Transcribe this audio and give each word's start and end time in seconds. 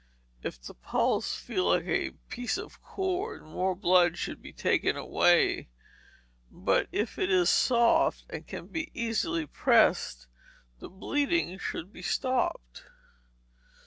If 0.41 0.59
the 0.59 0.73
pulse 0.73 1.35
feel 1.37 1.65
like 1.65 1.85
a 1.85 2.09
piece 2.27 2.57
of 2.57 2.81
cord, 2.81 3.43
more 3.43 3.75
blood 3.75 4.17
should 4.17 4.41
be 4.41 4.51
taken 4.51 4.97
away, 4.97 5.69
but 6.49 6.87
if 6.91 7.19
it 7.19 7.29
is 7.29 7.51
soft, 7.51 8.25
and 8.27 8.47
can 8.47 8.65
be 8.65 8.89
easily 8.95 9.45
pressed, 9.45 10.25
the 10.79 10.89
bleeding 10.89 11.59
should 11.59 11.93
be 11.93 12.01
stopped. 12.01 12.83